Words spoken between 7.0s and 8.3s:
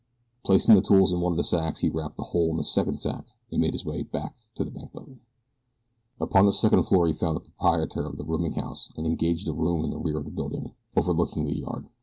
he found the proprietor of the